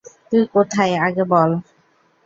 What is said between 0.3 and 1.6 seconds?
কোথায় আগে বল?